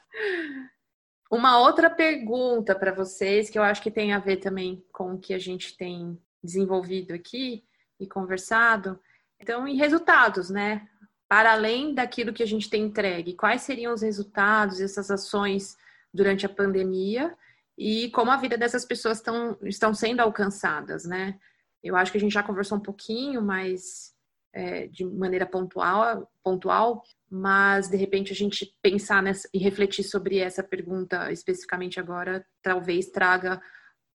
[1.30, 5.18] Uma outra pergunta para vocês, que eu acho que tem a ver também com o
[5.18, 7.64] que a gente tem desenvolvido aqui
[7.98, 9.00] e conversado.
[9.40, 10.86] Então, em resultados, né?
[11.26, 15.78] Para além daquilo que a gente tem entregue, quais seriam os resultados dessas ações
[16.12, 17.34] durante a pandemia
[17.78, 21.38] e como a vida dessas pessoas estão, estão sendo alcançadas, né?
[21.82, 24.12] Eu acho que a gente já conversou um pouquinho, mas
[24.52, 30.38] é, de maneira pontual, pontual, mas de repente a gente pensar nessa, e refletir sobre
[30.38, 33.60] essa pergunta especificamente agora, talvez traga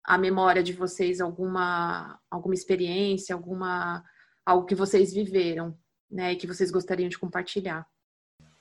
[0.03, 4.03] à memória de vocês alguma, alguma experiência, alguma
[4.45, 5.77] algo que vocês viveram,
[6.09, 7.85] né, e que vocês gostariam de compartilhar.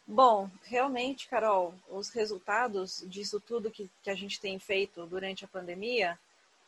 [0.05, 5.49] Bom, realmente, Carol, os resultados disso tudo que, que a gente tem feito durante a
[5.49, 6.19] pandemia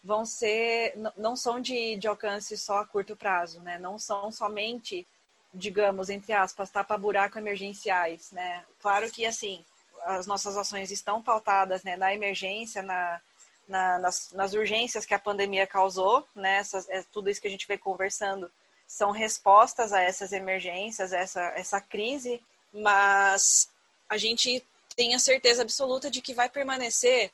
[0.02, 3.78] vão ser, não são de, de alcance só a curto prazo, né?
[3.78, 5.06] Não são somente,
[5.52, 8.64] digamos, entre aspas, tapa-buraco emergenciais, né?
[8.80, 9.64] Claro que, assim,
[10.04, 13.20] as nossas ações estão pautadas né, na emergência, na,
[13.68, 16.58] na, nas, nas, urgências que a pandemia causou, né?
[16.58, 18.50] Essas, é, tudo isso que a gente vem conversando
[18.86, 23.68] são respostas a essas emergências, essa, essa crise, mas
[24.08, 24.64] a gente
[24.96, 27.30] tem a certeza absoluta de que vai permanecer,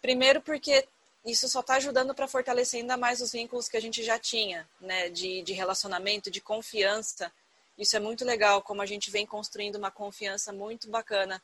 [0.00, 0.86] primeiro porque
[1.26, 4.66] isso só está ajudando para fortalecer ainda mais os vínculos que a gente já tinha,
[4.80, 7.32] né, de, de relacionamento, de confiança.
[7.76, 11.42] Isso é muito legal, como a gente vem construindo uma confiança muito bacana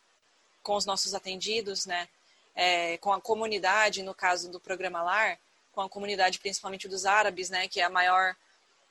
[0.62, 2.08] com os nossos atendidos, né,
[2.54, 5.36] é, com a comunidade, no caso do programa LAR,
[5.72, 8.36] com a comunidade principalmente dos árabes, né, que é a maior,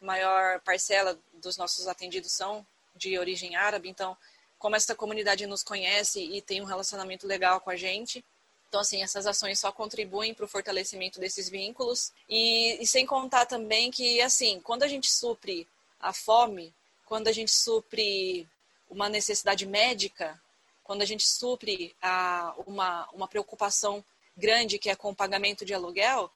[0.02, 3.88] maior parcela dos nossos atendidos são de origem árabe.
[3.88, 4.18] Então,
[4.60, 8.24] como essa comunidade nos conhece e tem um relacionamento legal com a gente,
[8.72, 12.14] então, assim, essas ações só contribuem para o fortalecimento desses vínculos.
[12.30, 15.68] E, e, sem contar também que, assim, quando a gente supre
[16.00, 16.74] a fome,
[17.06, 18.48] quando a gente supre
[18.90, 20.42] uma necessidade médica,
[20.86, 24.02] quando a gente supre a, uma, uma preocupação
[24.38, 26.32] grande que é com o pagamento de aluguel,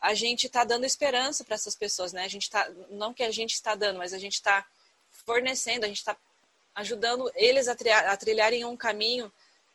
[0.00, 2.22] a gente está dando esperança para essas pessoas, né?
[2.22, 4.64] A gente tá, não que a gente está dando, mas a gente está
[5.26, 6.16] fornecendo, a gente está
[6.72, 9.32] ajudando eles a, a trilharem um caminho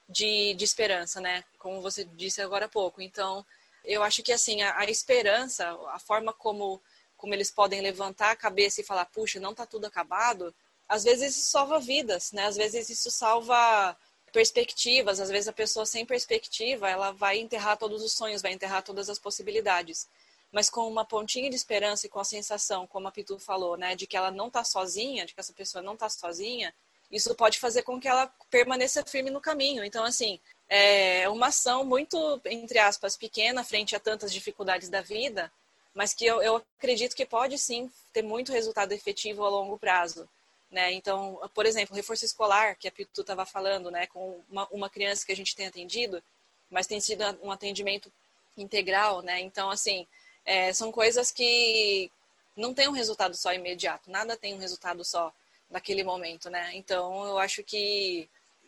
[0.07, 1.43] de, de esperança, né?
[1.65, 3.01] Como você disse agora há pouco.
[3.01, 3.43] Então,
[3.83, 6.79] eu acho que assim, a, a, esperança, a forma como,
[7.17, 10.53] como eles podem levantar a cabeça e falar, puxa, não está tudo acabado,
[10.87, 12.45] às vezes isso salva vidas, né?
[12.45, 13.97] Às vezes isso salva
[14.31, 18.83] perspectivas, às vezes a pessoa sem perspectiva, ela vai enterrar todos os sonhos, vai enterrar
[18.83, 20.07] todas as possibilidades.
[20.51, 23.95] Mas com uma pontinha de esperança e com a sensação, como a Pitu falou, né,
[23.95, 26.71] de que ela não está sozinha, de que essa pessoa não está sozinha,
[27.11, 29.83] isso pode fazer com que ela permaneça firme no caminho.
[29.83, 35.51] Então, assim, é uma ação muito, entre aspas, pequena frente a tantas dificuldades da vida,
[35.93, 40.27] mas que eu, eu acredito que pode sim ter muito resultado efetivo a longo prazo.
[40.71, 40.91] Né?
[40.93, 45.25] Então, por exemplo, reforço escolar, que a Pitu estava falando, né, com uma, uma, criança
[45.25, 46.21] que a gente tem atendido,
[46.69, 48.11] mas tem sido um atendimento
[48.57, 49.39] integral, né?
[49.39, 50.05] Então, assim,
[50.43, 52.11] é, são coisas que
[52.57, 55.31] não tem um resultado só imediato, nada tem um resultado só
[55.69, 56.71] naquele momento, né?
[56.73, 58.27] Então, eu acho que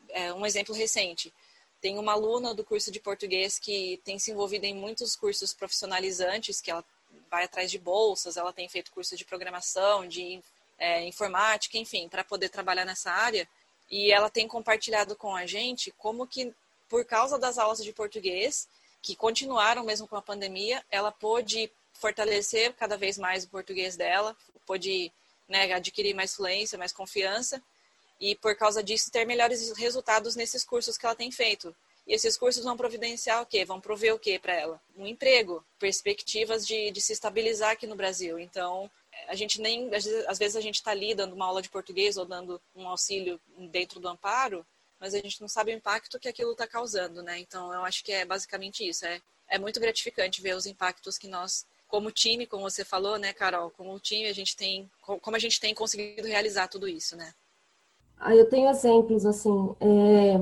[0.10, 1.33] é um exemplo recente.
[1.79, 6.59] Tem uma aluna do curso de português que tem se envolvido em muitos cursos profissionalizantes,
[6.59, 6.83] que ela
[7.29, 10.41] vai atrás de bolsas, ela tem feito curso de programação, de
[10.77, 13.47] é, informática, enfim, para poder trabalhar nessa área.
[13.89, 16.53] E ela tem compartilhado com a gente como que,
[16.89, 18.67] por causa das aulas de português,
[19.01, 24.35] que continuaram mesmo com a pandemia, ela pôde fortalecer cada vez mais o português dela,
[24.65, 25.11] pôde
[25.47, 27.63] né, adquirir mais fluência, mais confiança
[28.19, 31.75] e por causa disso ter melhores resultados nesses cursos que ela tem feito.
[32.08, 33.65] E esses cursos vão providenciar o quê?
[33.65, 34.82] Vão prover o quê para ela?
[34.95, 38.39] Um emprego, perspectivas de, de se estabilizar aqui no Brasil.
[38.39, 38.89] Então,
[39.27, 39.89] a gente nem,
[40.27, 43.39] às vezes a gente está ali dando uma aula de português ou dando um auxílio
[43.71, 44.65] dentro do amparo,
[44.99, 47.39] mas a gente não sabe o impacto que aquilo está causando, né?
[47.39, 49.06] Então, eu acho que é basicamente isso.
[49.06, 53.32] É, é muito gratificante ver os impactos que nós como time, como você falou, né,
[53.32, 57.34] Carol, como time a gente tem, como a gente tem conseguido realizar tudo isso, né?
[58.30, 59.75] Eu tenho exemplos assim.
[59.80, 60.34] É,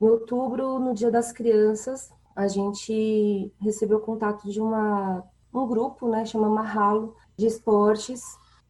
[0.00, 6.24] em outubro, no Dia das Crianças, a gente recebeu contato de uma um grupo, né,
[6.24, 8.20] chama Marralo de esportes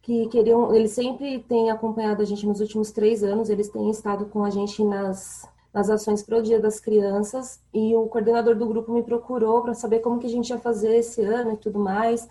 [0.01, 0.73] que queriam.
[0.73, 3.49] Eles sempre têm acompanhado a gente nos últimos três anos.
[3.49, 7.93] Eles têm estado com a gente nas nas ações para o Dia das Crianças e
[7.93, 11.21] o coordenador do grupo me procurou para saber como que a gente ia fazer esse
[11.21, 12.25] ano e tudo mais.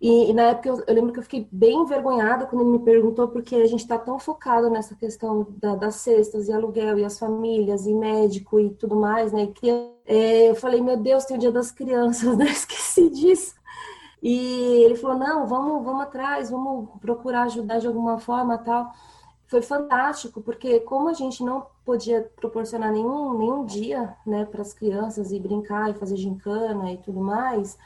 [0.00, 2.84] E, e na época eu, eu, lembro que eu fiquei bem envergonhada quando ele me
[2.84, 7.04] perguntou porque a gente está tão focado nessa questão da, das cestas e aluguel e
[7.04, 9.52] as famílias e médico e tudo mais, né?
[9.62, 9.70] E,
[10.06, 12.46] é, eu falei, meu Deus, tem o Dia das Crianças, né?
[12.46, 13.56] Esqueci disso.
[14.22, 18.92] E ele falou, não, vamos, vamos atrás, vamos procurar ajudar de alguma forma tal
[19.48, 24.74] foi fantástico, porque como a gente não podia proporcionar nenhum, nenhum dia né, para as
[24.74, 27.78] crianças e brincar e fazer gincana e tudo mais,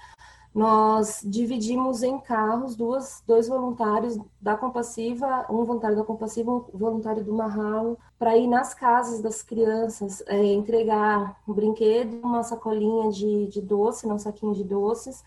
[0.54, 7.24] nós dividimos em carros duas, dois voluntários da Compassiva, um voluntário da Compassiva, um voluntário
[7.24, 13.46] do Marralo, para ir nas casas das crianças, é, entregar um brinquedo, uma sacolinha de,
[13.46, 15.24] de doce, não um saquinho de doces,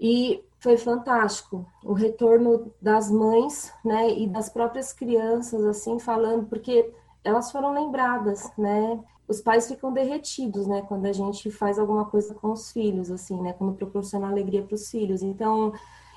[0.00, 6.90] e foi fantástico o retorno das mães, né, e das próprias crianças, assim, falando, porque
[7.24, 9.02] elas foram lembradas, né?
[9.28, 13.40] Os pais ficam derretidos, né, quando a gente faz alguma coisa com os filhos, assim,
[13.40, 15.22] né, quando proporciona alegria para os filhos.
[15.22, 15.72] Então,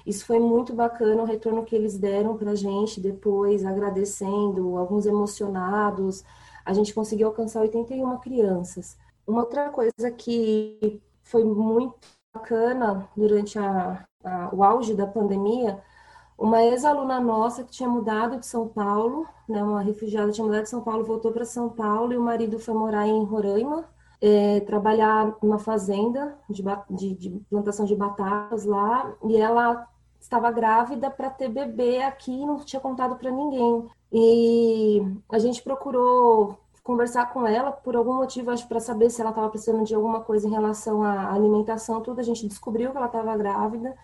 [0.06, 5.06] isso foi muito bacana o retorno que eles deram para a gente depois, agradecendo, alguns
[5.06, 6.24] emocionados.
[6.66, 8.98] A gente conseguiu alcançar 81 crianças.
[9.26, 11.96] Uma outra coisa que foi muito
[12.34, 15.82] bacana durante a, a, o auge da pandemia,
[16.38, 20.70] uma ex-aluna nossa que tinha mudado de São Paulo, né, uma refugiada tinha mudado de
[20.70, 23.86] São Paulo, voltou para São Paulo e o marido foi morar em Roraima,
[24.22, 29.88] é, trabalhar numa fazenda de, de, de, plantação de batatas lá, e ela
[30.20, 33.88] estava grávida para ter bebê aqui e não tinha contado para ninguém.
[34.12, 39.32] E a gente procurou conversar com ela por algum motivo, acho para saber se ela
[39.32, 42.20] estava precisando de alguma coisa em relação à alimentação, tudo.
[42.20, 43.96] A gente descobriu que ela estava grávida,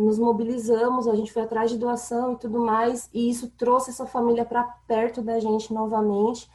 [0.00, 4.06] nos mobilizamos, a gente foi atrás de doação e tudo mais, e isso trouxe essa
[4.06, 6.50] família para perto da gente novamente.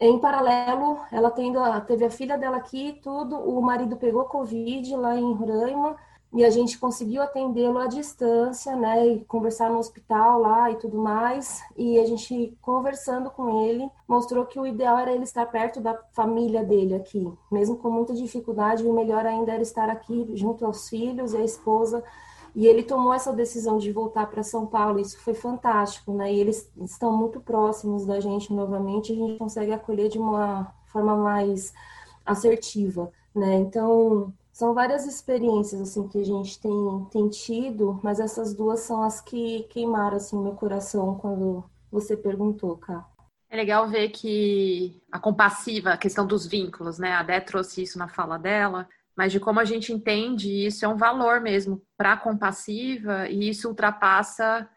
[0.00, 3.36] Em paralelo, ela tendo, teve a filha dela aqui, tudo.
[3.36, 5.96] O marido pegou Covid lá em Roraima
[6.32, 10.98] e a gente conseguiu atendê-lo à distância, né, e conversar no hospital lá e tudo
[10.98, 15.80] mais, e a gente conversando com ele, mostrou que o ideal era ele estar perto
[15.80, 20.66] da família dele aqui, mesmo com muita dificuldade, o melhor ainda era estar aqui junto
[20.66, 22.04] aos filhos e à esposa,
[22.54, 26.40] e ele tomou essa decisão de voltar para São Paulo, isso foi fantástico, né, e
[26.40, 31.72] eles estão muito próximos da gente novamente, a gente consegue acolher de uma forma mais
[32.24, 38.52] assertiva, né, então são várias experiências assim que a gente tem, tem tido, mas essas
[38.52, 43.06] duas são as que queimaram assim meu coração quando você perguntou, cara.
[43.50, 47.12] É legal ver que a compassiva, a questão dos vínculos, né?
[47.12, 48.86] A Dé trouxe isso na fala dela,
[49.18, 53.48] mas de como a gente entende isso é um valor mesmo para a compassiva e
[53.48, 54.70] isso ultrapassa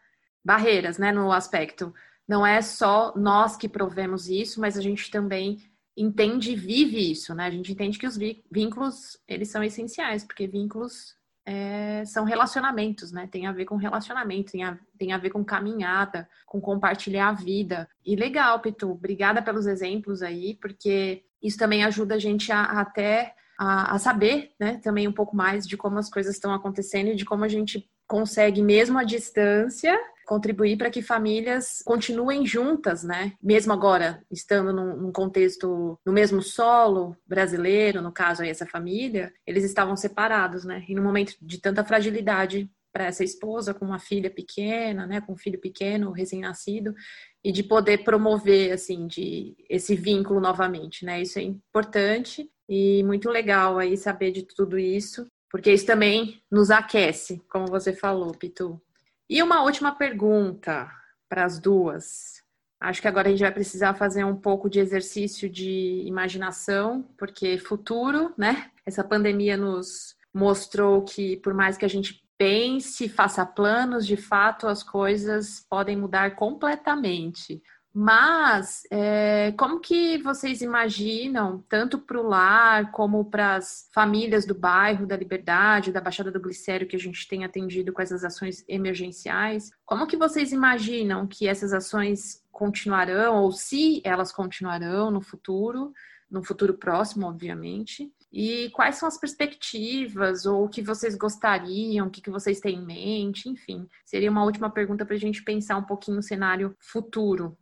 [0.44, 1.12] barreiras, né?
[1.12, 1.94] No aspecto.
[2.26, 5.58] Não é só nós que provemos isso, mas a gente também
[5.96, 7.46] entende e vive isso, né?
[7.46, 8.18] A gente entende que os
[8.50, 11.14] vínculos, eles são essenciais, porque vínculos
[11.46, 13.28] é, são relacionamentos, né?
[13.30, 17.32] Tem a ver com relacionamento, tem a, tem a ver com caminhada, com compartilhar a
[17.32, 17.88] vida.
[18.04, 22.80] E legal, Pitu, obrigada pelos exemplos aí, porque isso também ajuda a gente a, a
[22.80, 27.10] até a, a, saber, né, também um pouco mais de como as coisas estão acontecendo
[27.10, 29.96] e de como a gente consegue, mesmo à distância,
[30.26, 33.34] contribuir para que famílias continuem juntas, né?
[33.40, 39.32] Mesmo agora, estando num, num, contexto, no mesmo solo brasileiro, no caso aí essa família,
[39.46, 40.84] eles estavam separados, né?
[40.88, 45.32] E no momento de tanta fragilidade para essa esposa com uma filha pequena, né, com
[45.32, 46.94] um filho pequeno, recém-nascido,
[47.42, 51.22] e de poder promover assim de esse vínculo novamente, né?
[51.22, 56.70] Isso é importante e muito legal aí saber de tudo isso, porque isso também nos
[56.70, 58.80] aquece, como você falou, Pitu.
[59.28, 60.90] E uma última pergunta
[61.28, 62.42] para as duas.
[62.80, 67.58] Acho que agora a gente vai precisar fazer um pouco de exercício de imaginação, porque
[67.58, 68.70] futuro, né?
[68.84, 74.66] Essa pandemia nos mostrou que, por mais que a gente pense, faça planos, de fato
[74.66, 77.62] as coisas podem mudar completamente.
[77.94, 84.54] Mas é, como que vocês imaginam, tanto para o lar como para as famílias do
[84.54, 88.64] bairro da Liberdade, da Baixada do Glicério, que a gente tem atendido com essas ações
[88.66, 95.92] emergenciais, como que vocês imaginam que essas ações continuarão, ou se elas continuarão no futuro,
[96.30, 98.10] no futuro próximo, obviamente?
[98.32, 102.86] E quais são as perspectivas, ou o que vocês gostariam, o que, vocês têm em
[102.86, 103.86] mente, enfim.
[104.06, 107.58] Seria uma última pergunta para a gente pensar um pouquinho no cenário futuro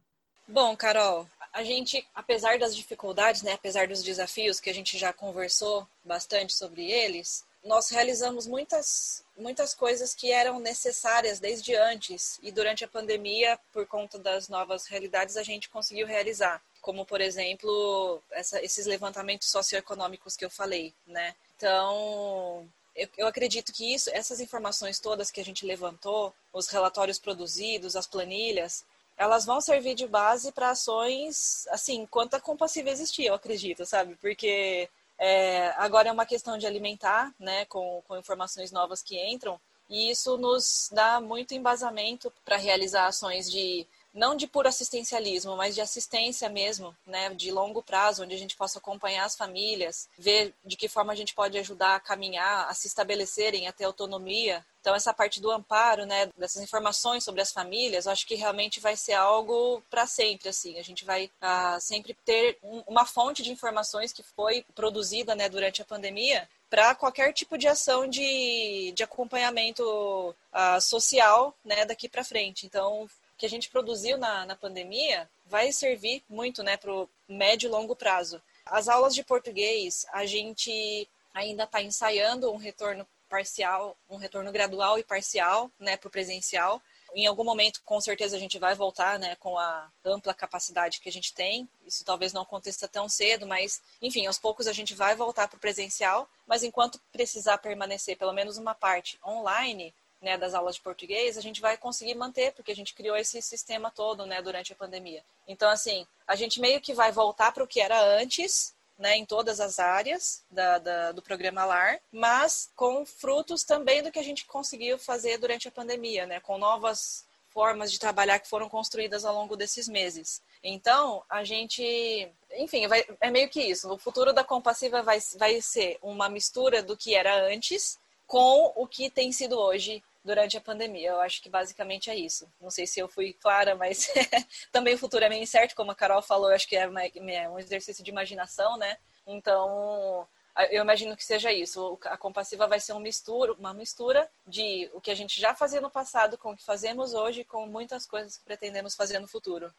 [0.53, 5.13] Bom, Carol, a gente, apesar das dificuldades, né, apesar dos desafios que a gente já
[5.13, 12.51] conversou bastante sobre eles, nós realizamos muitas, muitas coisas que eram necessárias desde antes e
[12.51, 18.21] durante a pandemia, por conta das novas realidades, a gente conseguiu realizar, como por exemplo
[18.33, 21.33] essa, esses levantamentos socioeconômicos que eu falei, né?
[21.57, 27.21] Então, eu, eu acredito que isso, essas informações todas que a gente levantou, os relatórios
[27.21, 28.85] produzidos, as planilhas,
[29.21, 34.17] elas vão servir de base para ações, assim, enquanto a compassiva existir, eu acredito, sabe?
[34.17, 39.61] Porque é, agora é uma questão de alimentar, né, com, com informações novas que entram,
[39.91, 45.75] e isso nos dá muito embasamento para realizar ações de não de puro assistencialismo, mas
[45.75, 50.55] de assistência mesmo, né, de longo prazo, onde a gente possa acompanhar as famílias, ver
[50.65, 54.65] de que forma a gente pode ajudar a caminhar, a se estabelecerem, a ter autonomia.
[54.81, 58.81] Então essa parte do amparo, né, dessas informações sobre as famílias, eu acho que realmente
[58.81, 60.79] vai ser algo para sempre, assim.
[60.79, 65.49] A gente vai uh, sempre ter um, uma fonte de informações que foi produzida, né,
[65.49, 72.09] durante a pandemia para qualquer tipo de ação de, de acompanhamento uh, social né, daqui
[72.09, 72.65] para frente.
[72.65, 77.69] Então, que a gente produziu na, na pandemia vai servir muito né, para o médio
[77.69, 78.41] e longo prazo.
[78.67, 84.99] As aulas de português, a gente ainda está ensaiando um retorno parcial, um retorno gradual
[84.99, 86.83] e parcial né, para o presencial.
[87.15, 91.09] Em algum momento, com certeza, a gente vai voltar né, com a ampla capacidade que
[91.09, 91.67] a gente tem.
[91.87, 95.57] Isso talvez não aconteça tão cedo, mas, enfim, aos poucos a gente vai voltar para
[95.57, 96.29] o presencial.
[96.47, 101.41] Mas enquanto precisar permanecer pelo menos uma parte online, né, das aulas de português, a
[101.41, 105.25] gente vai conseguir manter, porque a gente criou esse sistema todo né, durante a pandemia.
[105.49, 109.25] Então, assim, a gente meio que vai voltar para o que era antes, né, em
[109.25, 114.25] todas as áreas da, da, do programa LAR, mas com frutos também do que a
[114.25, 119.25] gente conseguiu fazer durante a pandemia, né, com novas formas de trabalhar que foram construídas
[119.25, 120.43] ao longo desses meses.
[120.63, 123.93] Então, a gente, enfim, vai, é meio que isso.
[123.93, 128.87] O futuro da compassiva vai, vai ser uma mistura do que era antes com o
[128.87, 131.11] que tem sido hoje durante a pandemia.
[131.11, 132.49] Eu acho que basicamente é isso.
[132.61, 134.09] Não sei se eu fui clara, mas
[134.71, 137.59] também o futuro é meio incerto, como a Carol falou, acho que é, é um
[137.59, 138.97] exercício de imaginação, né?
[139.27, 140.27] Então,
[140.71, 141.99] eu imagino que seja isso.
[142.05, 145.81] A compassiva vai ser uma mistura, uma mistura de o que a gente já fazia
[145.81, 149.73] no passado com o que fazemos hoje, com muitas coisas que pretendemos fazer no futuro.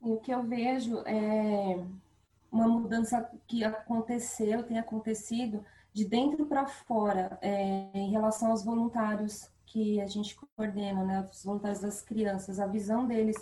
[0.00, 1.82] O que eu vejo é
[2.52, 5.64] uma mudança que aconteceu, tem acontecido,
[5.94, 11.44] de dentro para fora, é, em relação aos voluntários que a gente coordena, né, os
[11.44, 13.36] voluntários das crianças, a visão deles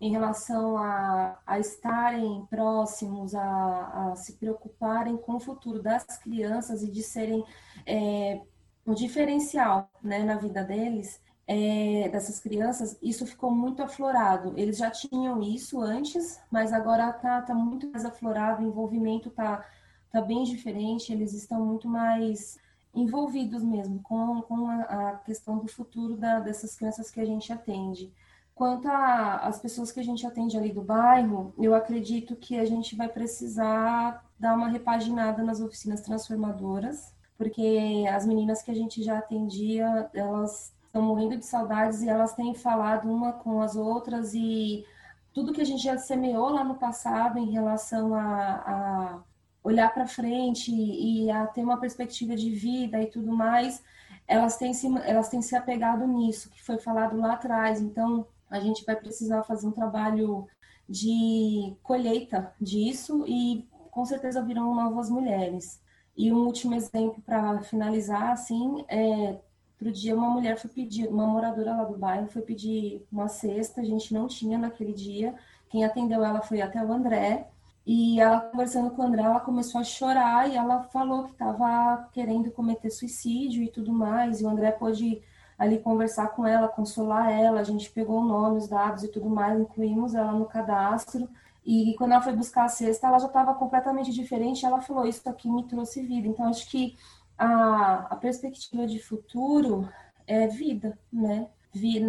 [0.00, 6.84] em relação a, a estarem próximos, a, a, se preocuparem com o futuro das crianças
[6.84, 7.44] e de serem
[7.84, 8.40] é,
[8.86, 14.52] um diferencial né, na vida deles, é, dessas crianças, isso ficou muito aflorado.
[14.56, 19.64] Eles já tinham isso antes, mas agora está tá muito mais aflorado, o envolvimento está
[20.10, 22.58] tá bem diferente, eles estão muito mais
[22.94, 27.52] envolvidos mesmo com, com a, a questão do futuro da, dessas crianças que a gente
[27.52, 28.12] atende.
[28.54, 32.96] Quanto às pessoas que a gente atende ali do bairro, eu acredito que a gente
[32.96, 39.18] vai precisar dar uma repaginada nas oficinas transformadoras, porque as meninas que a gente já
[39.18, 44.84] atendia, elas estão morrendo de saudades e elas têm falado uma com as outras e
[45.32, 49.20] tudo que a gente já semeou lá no passado em relação a, a
[49.68, 53.82] olhar para frente e a ter uma perspectiva de vida e tudo mais,
[54.26, 57.80] elas têm se, elas têm se apegado nisso que foi falado lá atrás.
[57.80, 60.46] Então, a gente vai precisar fazer um trabalho
[60.88, 65.80] de colheita disso e com certeza virão novas mulheres.
[66.16, 69.38] E um último exemplo para finalizar, assim, é
[69.80, 73.80] Outro dia uma mulher foi pedir, uma moradora lá do bairro foi pedir uma cesta,
[73.80, 75.36] a gente não tinha naquele dia.
[75.70, 77.48] Quem atendeu ela foi até o André.
[77.88, 82.06] E ela conversando com o André, ela começou a chorar e ela falou que estava
[82.12, 84.42] querendo cometer suicídio e tudo mais.
[84.42, 85.22] E o André pôde
[85.58, 87.60] ali conversar com ela, consolar ela.
[87.60, 91.30] A gente pegou o nome, os dados e tudo mais, incluímos ela no cadastro.
[91.64, 94.66] E quando ela foi buscar a cesta, ela já estava completamente diferente.
[94.66, 96.28] Ela falou: Isso aqui me trouxe vida.
[96.28, 96.94] Então, acho que
[97.38, 99.88] a, a perspectiva de futuro
[100.26, 101.48] é vida, né?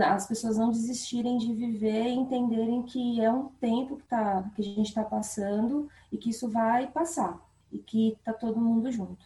[0.06, 4.62] As pessoas não desistirem de viver e entenderem que é um tempo que, tá, que
[4.62, 7.40] a gente está passando e que isso vai passar
[7.72, 9.26] e que tá todo mundo junto.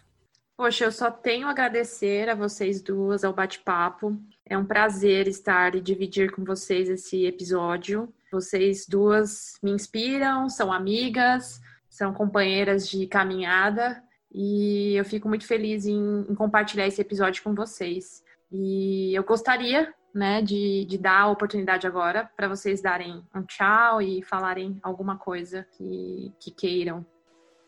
[0.56, 4.18] Poxa, eu só tenho a agradecer a vocês duas, ao bate-papo.
[4.46, 8.14] É um prazer estar e dividir com vocês esse episódio.
[8.32, 11.60] Vocês duas me inspiram, são amigas,
[11.90, 17.54] são companheiras de caminhada e eu fico muito feliz em, em compartilhar esse episódio com
[17.54, 18.24] vocês.
[18.52, 24.02] E eu gostaria né, de, de dar a oportunidade agora para vocês darem um tchau
[24.02, 27.06] e falarem alguma coisa que, que queiram.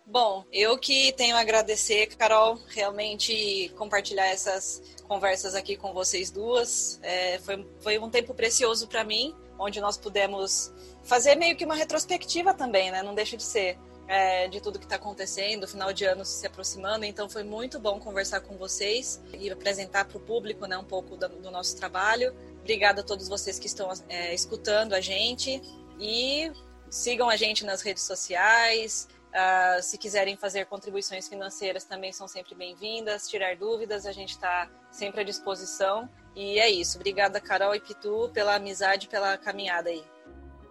[0.07, 6.99] Bom, eu que tenho a agradecer, Carol, realmente compartilhar essas conversas aqui com vocês duas.
[7.01, 10.71] É, foi, foi um tempo precioso para mim, onde nós pudemos
[11.03, 13.01] fazer meio que uma retrospectiva também, né?
[13.01, 17.05] Não deixa de ser é, de tudo que está acontecendo, final de ano se aproximando.
[17.05, 21.15] Então foi muito bom conversar com vocês e apresentar para o público né, um pouco
[21.15, 22.35] do, do, nosso trabalho.
[22.59, 25.61] Obrigada a todos vocês que estão é, escutando a gente
[25.99, 26.51] e
[26.89, 29.07] sigam a gente nas redes sociais.
[29.35, 33.27] Uh, se quiserem fazer contribuições financeiras também são sempre bem-vindas.
[33.27, 36.09] Tirar dúvidas, a gente está sempre à disposição.
[36.33, 36.97] E é isso.
[36.97, 40.03] Obrigada, Carol e Pitu, pela amizade, pela caminhada aí.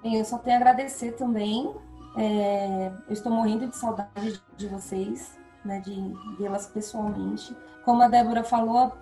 [0.03, 1.75] Eu só tenho a agradecer também
[2.17, 5.95] é, eu estou morrendo de saudade de vocês, né, de
[6.39, 7.57] vê-las pessoalmente.
[7.85, 8.93] Como a Débora falou,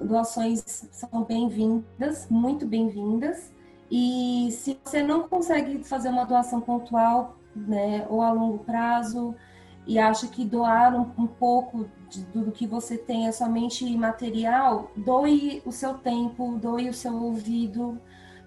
[0.00, 3.52] doações são bem-vindas, muito bem-vindas.
[3.90, 9.34] E se você não consegue fazer uma doação pontual, né, ou a longo prazo,
[9.86, 14.90] e acha que doar um, um pouco de, do que você tem é somente material,
[14.96, 18.00] doe o seu tempo, doe o seu ouvido,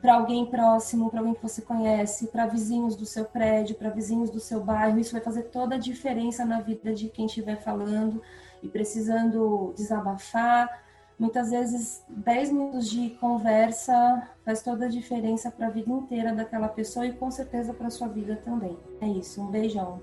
[0.04, 4.30] para alguém próximo, para alguém que você conhece, para vizinhos do seu prédio, para vizinhos
[4.30, 4.99] do seu bairro.
[4.99, 8.22] Isso vai fazer toda a diferença na vida de quem estiver falando
[8.62, 10.84] e precisando desabafar.
[11.18, 16.68] Muitas vezes, 10 minutos de conversa faz toda a diferença para a vida inteira daquela
[16.68, 18.78] pessoa e com certeza para a sua vida também.
[18.99, 20.01] É isso, um beijão.